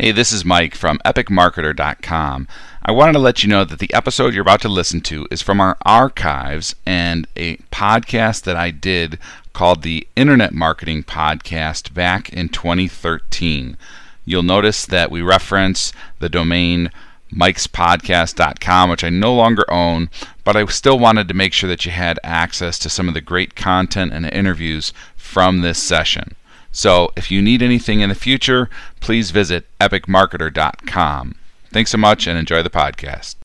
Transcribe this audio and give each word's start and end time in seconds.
Hey, 0.00 0.12
this 0.12 0.30
is 0.30 0.44
Mike 0.44 0.76
from 0.76 1.00
epicmarketer.com. 1.04 2.46
I 2.84 2.92
wanted 2.92 3.14
to 3.14 3.18
let 3.18 3.42
you 3.42 3.48
know 3.48 3.64
that 3.64 3.80
the 3.80 3.92
episode 3.92 4.32
you're 4.32 4.42
about 4.42 4.60
to 4.60 4.68
listen 4.68 5.00
to 5.00 5.26
is 5.28 5.42
from 5.42 5.60
our 5.60 5.76
archives 5.84 6.76
and 6.86 7.26
a 7.34 7.56
podcast 7.72 8.44
that 8.44 8.54
I 8.54 8.70
did 8.70 9.18
called 9.52 9.82
the 9.82 10.06
Internet 10.14 10.54
Marketing 10.54 11.02
Podcast 11.02 11.94
back 11.94 12.32
in 12.32 12.48
2013. 12.48 13.76
You'll 14.24 14.44
notice 14.44 14.86
that 14.86 15.10
we 15.10 15.20
reference 15.20 15.92
the 16.20 16.28
domain 16.28 16.92
mikespodcast.com, 17.32 18.90
which 18.90 19.02
I 19.02 19.08
no 19.08 19.34
longer 19.34 19.64
own, 19.68 20.10
but 20.44 20.54
I 20.54 20.64
still 20.66 21.00
wanted 21.00 21.26
to 21.26 21.34
make 21.34 21.52
sure 21.52 21.68
that 21.68 21.84
you 21.84 21.90
had 21.90 22.20
access 22.22 22.78
to 22.78 22.88
some 22.88 23.08
of 23.08 23.14
the 23.14 23.20
great 23.20 23.56
content 23.56 24.12
and 24.12 24.24
interviews 24.26 24.92
from 25.16 25.62
this 25.62 25.82
session. 25.82 26.36
So 26.72 27.10
if 27.16 27.30
you 27.30 27.42
need 27.42 27.62
anything 27.62 28.00
in 28.00 28.08
the 28.08 28.14
future, 28.14 28.68
please 29.00 29.30
visit 29.30 29.66
epicmarketer.com. 29.80 31.34
Thanks 31.70 31.90
so 31.90 31.98
much 31.98 32.26
and 32.26 32.38
enjoy 32.38 32.62
the 32.62 32.70
podcast. 32.70 33.36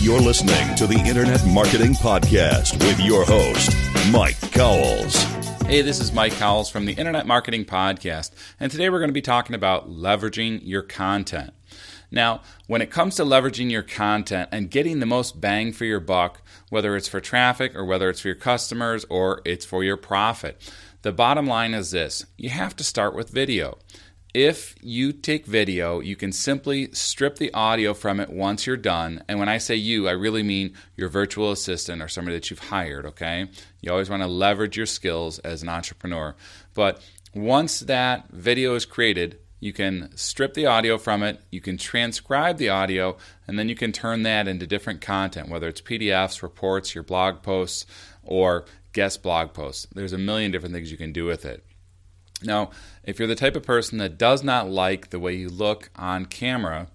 You're 0.00 0.20
listening 0.20 0.74
to 0.76 0.86
the 0.86 1.02
Internet 1.06 1.46
Marketing 1.46 1.92
Podcast 1.94 2.78
with 2.78 3.00
your 3.00 3.24
host, 3.24 3.74
Mike 4.12 4.38
Cowles. 4.52 5.16
Hey, 5.62 5.80
this 5.80 5.98
is 5.98 6.12
Mike 6.12 6.34
Cowles 6.34 6.68
from 6.68 6.84
the 6.84 6.92
Internet 6.92 7.26
Marketing 7.26 7.64
Podcast, 7.64 8.32
and 8.60 8.70
today 8.70 8.90
we're 8.90 8.98
going 8.98 9.08
to 9.08 9.14
be 9.14 9.22
talking 9.22 9.54
about 9.54 9.88
leveraging 9.88 10.60
your 10.62 10.82
content. 10.82 11.54
Now, 12.14 12.42
when 12.68 12.80
it 12.80 12.92
comes 12.92 13.16
to 13.16 13.24
leveraging 13.24 13.72
your 13.72 13.82
content 13.82 14.48
and 14.52 14.70
getting 14.70 15.00
the 15.00 15.06
most 15.06 15.40
bang 15.40 15.72
for 15.72 15.84
your 15.84 15.98
buck, 15.98 16.40
whether 16.70 16.94
it's 16.94 17.08
for 17.08 17.20
traffic 17.20 17.74
or 17.74 17.84
whether 17.84 18.08
it's 18.08 18.20
for 18.20 18.28
your 18.28 18.36
customers 18.36 19.04
or 19.10 19.42
it's 19.44 19.66
for 19.66 19.82
your 19.82 19.96
profit, 19.96 20.62
the 21.02 21.10
bottom 21.10 21.46
line 21.46 21.74
is 21.74 21.90
this 21.90 22.24
you 22.38 22.50
have 22.50 22.76
to 22.76 22.84
start 22.84 23.16
with 23.16 23.30
video. 23.30 23.78
If 24.32 24.76
you 24.80 25.12
take 25.12 25.46
video, 25.46 26.00
you 26.00 26.14
can 26.16 26.30
simply 26.30 26.90
strip 26.92 27.36
the 27.36 27.52
audio 27.52 27.94
from 27.94 28.18
it 28.20 28.30
once 28.30 28.66
you're 28.66 28.76
done. 28.76 29.22
And 29.28 29.38
when 29.38 29.48
I 29.48 29.58
say 29.58 29.76
you, 29.76 30.08
I 30.08 30.12
really 30.12 30.42
mean 30.42 30.74
your 30.96 31.08
virtual 31.08 31.52
assistant 31.52 32.02
or 32.02 32.08
somebody 32.08 32.36
that 32.36 32.50
you've 32.50 32.58
hired, 32.58 33.06
okay? 33.06 33.48
You 33.80 33.92
always 33.92 34.10
want 34.10 34.22
to 34.22 34.28
leverage 34.28 34.76
your 34.76 34.86
skills 34.86 35.38
as 35.40 35.62
an 35.62 35.68
entrepreneur. 35.68 36.34
But 36.74 37.00
once 37.32 37.80
that 37.80 38.28
video 38.30 38.74
is 38.74 38.86
created, 38.86 39.38
you 39.60 39.72
can 39.72 40.10
strip 40.16 40.54
the 40.54 40.66
audio 40.66 40.98
from 40.98 41.22
it, 41.22 41.40
you 41.50 41.60
can 41.60 41.76
transcribe 41.76 42.58
the 42.58 42.68
audio, 42.68 43.16
and 43.46 43.58
then 43.58 43.68
you 43.68 43.74
can 43.74 43.92
turn 43.92 44.22
that 44.22 44.46
into 44.46 44.66
different 44.66 45.00
content, 45.00 45.48
whether 45.48 45.68
it's 45.68 45.80
PDFs, 45.80 46.42
reports, 46.42 46.94
your 46.94 47.04
blog 47.04 47.42
posts, 47.42 47.86
or 48.22 48.66
guest 48.92 49.22
blog 49.22 49.52
posts. 49.52 49.86
There's 49.94 50.12
a 50.12 50.18
million 50.18 50.50
different 50.50 50.74
things 50.74 50.90
you 50.90 50.98
can 50.98 51.12
do 51.12 51.24
with 51.24 51.44
it. 51.44 51.64
Now, 52.42 52.70
if 53.04 53.18
you're 53.18 53.28
the 53.28 53.34
type 53.34 53.56
of 53.56 53.62
person 53.62 53.98
that 53.98 54.18
does 54.18 54.42
not 54.42 54.68
like 54.68 55.10
the 55.10 55.20
way 55.20 55.34
you 55.34 55.48
look 55.48 55.90
on 55.96 56.26
camera, 56.26 56.88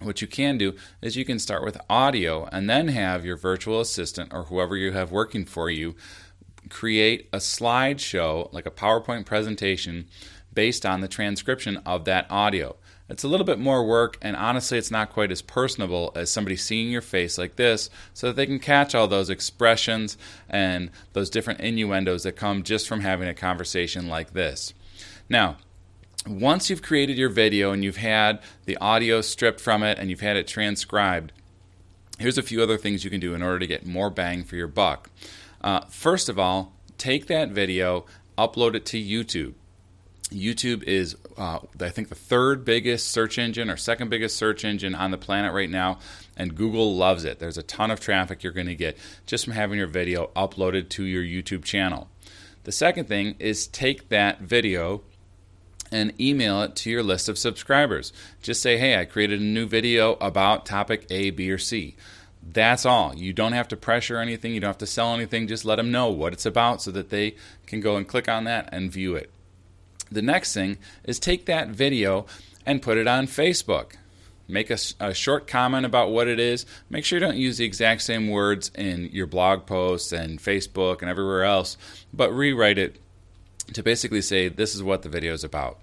what 0.00 0.22
you 0.22 0.26
can 0.26 0.56
do 0.56 0.74
is 1.02 1.16
you 1.16 1.26
can 1.26 1.38
start 1.38 1.64
with 1.64 1.76
audio 1.90 2.48
and 2.50 2.70
then 2.70 2.88
have 2.88 3.24
your 3.24 3.36
virtual 3.36 3.80
assistant 3.80 4.32
or 4.32 4.44
whoever 4.44 4.76
you 4.76 4.92
have 4.92 5.12
working 5.12 5.44
for 5.44 5.68
you 5.68 5.94
create 6.70 7.28
a 7.32 7.38
slideshow, 7.38 8.50
like 8.52 8.66
a 8.66 8.70
PowerPoint 8.70 9.26
presentation, 9.26 10.06
based 10.52 10.84
on 10.84 11.00
the 11.00 11.08
transcription 11.08 11.78
of 11.86 12.04
that 12.04 12.26
audio. 12.30 12.76
It's 13.08 13.24
a 13.24 13.28
little 13.28 13.44
bit 13.44 13.58
more 13.58 13.84
work, 13.84 14.18
and 14.22 14.36
honestly, 14.36 14.78
it's 14.78 14.90
not 14.90 15.12
quite 15.12 15.32
as 15.32 15.42
personable 15.42 16.12
as 16.14 16.30
somebody 16.30 16.54
seeing 16.54 16.90
your 16.90 17.00
face 17.00 17.38
like 17.38 17.56
this 17.56 17.90
so 18.14 18.28
that 18.28 18.36
they 18.36 18.46
can 18.46 18.60
catch 18.60 18.94
all 18.94 19.08
those 19.08 19.30
expressions 19.30 20.16
and 20.48 20.90
those 21.12 21.28
different 21.28 21.58
innuendos 21.58 22.22
that 22.22 22.36
come 22.36 22.62
just 22.62 22.86
from 22.86 23.00
having 23.00 23.28
a 23.28 23.34
conversation 23.34 24.06
like 24.06 24.32
this. 24.32 24.74
Now, 25.28 25.56
once 26.24 26.70
you've 26.70 26.82
created 26.82 27.18
your 27.18 27.30
video 27.30 27.72
and 27.72 27.82
you've 27.82 27.96
had 27.96 28.38
the 28.66 28.76
audio 28.76 29.20
stripped 29.22 29.60
from 29.60 29.82
it 29.82 29.98
and 29.98 30.08
you've 30.08 30.20
had 30.20 30.36
it 30.36 30.46
transcribed, 30.46 31.32
here's 32.18 32.38
a 32.38 32.42
few 32.42 32.62
other 32.62 32.78
things 32.78 33.02
you 33.02 33.10
can 33.10 33.20
do 33.20 33.34
in 33.34 33.42
order 33.42 33.58
to 33.58 33.66
get 33.66 33.84
more 33.84 34.10
bang 34.10 34.44
for 34.44 34.54
your 34.54 34.68
buck. 34.68 35.10
Uh, 35.62 35.80
first 35.86 36.28
of 36.28 36.38
all, 36.38 36.74
take 36.96 37.26
that 37.26 37.50
video, 37.50 38.06
upload 38.38 38.74
it 38.74 38.86
to 38.86 39.02
YouTube. 39.02 39.54
YouTube 40.30 40.82
is, 40.84 41.16
uh, 41.36 41.58
I 41.80 41.88
think, 41.88 42.08
the 42.08 42.14
third 42.14 42.64
biggest 42.64 43.08
search 43.08 43.38
engine 43.38 43.68
or 43.68 43.76
second 43.76 44.10
biggest 44.10 44.36
search 44.36 44.64
engine 44.64 44.94
on 44.94 45.10
the 45.10 45.18
planet 45.18 45.52
right 45.52 45.70
now, 45.70 45.98
and 46.36 46.54
Google 46.54 46.94
loves 46.96 47.24
it. 47.24 47.38
There's 47.38 47.58
a 47.58 47.62
ton 47.62 47.90
of 47.90 48.00
traffic 48.00 48.42
you're 48.42 48.52
going 48.52 48.66
to 48.68 48.74
get 48.74 48.96
just 49.26 49.44
from 49.44 49.54
having 49.54 49.78
your 49.78 49.88
video 49.88 50.30
uploaded 50.36 50.88
to 50.90 51.04
your 51.04 51.22
YouTube 51.22 51.64
channel. 51.64 52.08
The 52.64 52.72
second 52.72 53.08
thing 53.08 53.36
is 53.38 53.66
take 53.66 54.08
that 54.10 54.40
video 54.40 55.02
and 55.90 56.18
email 56.20 56.62
it 56.62 56.76
to 56.76 56.90
your 56.90 57.02
list 57.02 57.28
of 57.28 57.38
subscribers. 57.38 58.12
Just 58.42 58.62
say, 58.62 58.76
hey, 58.76 58.98
I 58.98 59.04
created 59.06 59.40
a 59.40 59.44
new 59.44 59.66
video 59.66 60.12
about 60.20 60.66
topic 60.66 61.06
A, 61.10 61.30
B, 61.30 61.50
or 61.50 61.58
C. 61.58 61.96
That's 62.42 62.86
all. 62.86 63.14
You 63.14 63.32
don't 63.32 63.52
have 63.52 63.68
to 63.68 63.76
pressure 63.76 64.18
anything, 64.18 64.54
you 64.54 64.60
don't 64.60 64.68
have 64.68 64.78
to 64.78 64.86
sell 64.86 65.14
anything. 65.14 65.48
Just 65.48 65.64
let 65.64 65.76
them 65.76 65.90
know 65.90 66.08
what 66.10 66.32
it's 66.32 66.46
about 66.46 66.80
so 66.80 66.90
that 66.92 67.10
they 67.10 67.34
can 67.66 67.80
go 67.80 67.96
and 67.96 68.06
click 68.06 68.28
on 68.28 68.44
that 68.44 68.68
and 68.72 68.90
view 68.92 69.16
it. 69.16 69.30
The 70.10 70.22
next 70.22 70.52
thing 70.52 70.78
is 71.04 71.18
take 71.18 71.46
that 71.46 71.68
video 71.68 72.26
and 72.66 72.82
put 72.82 72.98
it 72.98 73.06
on 73.06 73.26
Facebook. 73.26 73.92
Make 74.48 74.70
a, 74.70 74.78
a, 74.98 75.14
short 75.14 75.46
comment 75.46 75.86
about 75.86 76.10
what 76.10 76.26
it 76.26 76.40
is. 76.40 76.66
Make 76.88 77.04
sure 77.04 77.20
you 77.20 77.24
don't 77.24 77.36
use 77.36 77.58
the 77.58 77.64
exact 77.64 78.02
same 78.02 78.28
words 78.28 78.72
in 78.74 79.08
your 79.12 79.28
blog 79.28 79.64
posts 79.64 80.10
and 80.10 80.40
Facebook 80.40 81.02
and 81.02 81.10
everywhere 81.10 81.44
else, 81.44 81.76
but 82.12 82.32
rewrite 82.32 82.78
it 82.78 82.96
to 83.74 83.82
basically 83.84 84.22
say 84.22 84.48
this 84.48 84.74
is 84.74 84.82
what 84.82 85.02
the 85.02 85.08
video 85.08 85.32
is 85.32 85.44
about. 85.44 85.78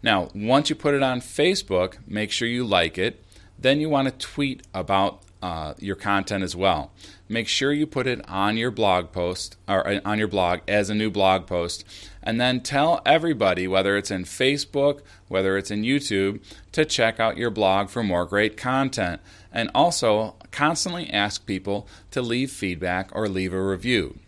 Now, 0.00 0.28
once 0.32 0.70
you 0.70 0.76
put 0.76 0.94
it 0.94 1.02
on 1.02 1.20
Facebook, 1.20 1.96
make 2.06 2.30
sure 2.30 2.46
you 2.46 2.64
like 2.64 2.98
it. 2.98 3.24
Then 3.58 3.80
you 3.80 3.88
want 3.88 4.06
to 4.06 4.26
tweet 4.26 4.62
about 4.72 5.23
uh, 5.44 5.74
your 5.78 5.94
content 5.94 6.42
as 6.42 6.56
well. 6.56 6.90
Make 7.28 7.48
sure 7.48 7.70
you 7.70 7.86
put 7.86 8.06
it 8.06 8.26
on 8.26 8.56
your 8.56 8.70
blog 8.70 9.12
post 9.12 9.58
or 9.68 9.86
uh, 9.86 10.00
on 10.02 10.18
your 10.18 10.26
blog 10.26 10.60
as 10.66 10.88
a 10.88 10.94
new 10.94 11.10
blog 11.10 11.46
post 11.46 11.84
and 12.22 12.40
then 12.40 12.62
tell 12.62 13.02
everybody, 13.04 13.68
whether 13.68 13.98
it's 13.98 14.10
in 14.10 14.24
Facebook, 14.24 15.02
whether 15.28 15.58
it's 15.58 15.70
in 15.70 15.82
YouTube, 15.82 16.42
to 16.72 16.86
check 16.86 17.20
out 17.20 17.36
your 17.36 17.50
blog 17.50 17.90
for 17.90 18.02
more 18.02 18.24
great 18.24 18.56
content. 18.56 19.20
And 19.52 19.70
also 19.74 20.36
constantly 20.50 21.10
ask 21.10 21.44
people 21.44 21.86
to 22.10 22.22
leave 22.22 22.50
feedback 22.50 23.10
or 23.12 23.28
leave 23.28 23.52
a 23.52 23.62
review. 23.62 24.18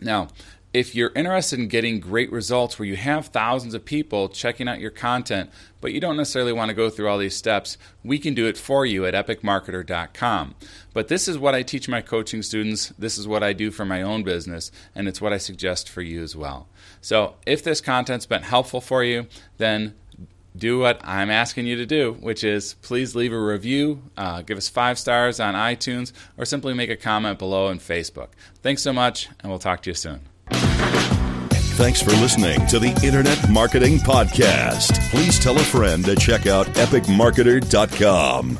Now, 0.00 0.28
if 0.78 0.94
you're 0.94 1.10
interested 1.16 1.58
in 1.58 1.66
getting 1.66 1.98
great 1.98 2.30
results 2.30 2.78
where 2.78 2.86
you 2.86 2.94
have 2.94 3.26
thousands 3.26 3.74
of 3.74 3.84
people 3.84 4.28
checking 4.28 4.68
out 4.68 4.78
your 4.78 4.92
content, 4.92 5.50
but 5.80 5.92
you 5.92 5.98
don't 5.98 6.16
necessarily 6.16 6.52
want 6.52 6.68
to 6.68 6.74
go 6.74 6.88
through 6.88 7.08
all 7.08 7.18
these 7.18 7.34
steps, 7.34 7.76
we 8.04 8.16
can 8.16 8.32
do 8.32 8.46
it 8.46 8.56
for 8.56 8.86
you 8.86 9.04
at 9.04 9.12
epicmarketer.com. 9.12 10.54
But 10.92 11.08
this 11.08 11.26
is 11.26 11.36
what 11.36 11.56
I 11.56 11.62
teach 11.62 11.88
my 11.88 12.00
coaching 12.00 12.42
students, 12.42 12.90
this 12.96 13.18
is 13.18 13.26
what 13.26 13.42
I 13.42 13.54
do 13.54 13.72
for 13.72 13.84
my 13.84 14.02
own 14.02 14.22
business, 14.22 14.70
and 14.94 15.08
it's 15.08 15.20
what 15.20 15.32
I 15.32 15.38
suggest 15.38 15.88
for 15.88 16.00
you 16.00 16.22
as 16.22 16.36
well. 16.36 16.68
So 17.00 17.34
if 17.44 17.64
this 17.64 17.80
content's 17.80 18.26
been 18.26 18.42
helpful 18.42 18.80
for 18.80 19.02
you, 19.02 19.26
then 19.56 19.94
do 20.56 20.78
what 20.78 21.00
I'm 21.02 21.28
asking 21.28 21.66
you 21.66 21.74
to 21.74 21.86
do, 21.86 22.12
which 22.20 22.44
is 22.44 22.74
please 22.82 23.16
leave 23.16 23.32
a 23.32 23.40
review, 23.40 24.02
uh, 24.16 24.42
give 24.42 24.56
us 24.56 24.68
five 24.68 24.96
stars 24.96 25.40
on 25.40 25.54
iTunes, 25.54 26.12
or 26.36 26.44
simply 26.44 26.72
make 26.72 26.90
a 26.90 26.96
comment 26.96 27.40
below 27.40 27.66
on 27.66 27.80
Facebook. 27.80 28.28
Thanks 28.62 28.82
so 28.82 28.92
much, 28.92 29.28
and 29.40 29.50
we'll 29.50 29.58
talk 29.58 29.82
to 29.82 29.90
you 29.90 29.94
soon. 29.94 30.20
Thanks 31.78 32.02
for 32.02 32.10
listening 32.10 32.66
to 32.66 32.80
the 32.80 32.90
Internet 33.06 33.48
Marketing 33.48 33.98
Podcast. 33.98 34.98
Please 35.10 35.38
tell 35.38 35.56
a 35.56 35.62
friend 35.62 36.04
to 36.06 36.16
check 36.16 36.48
out 36.48 36.66
epicmarketer.com. 36.74 38.58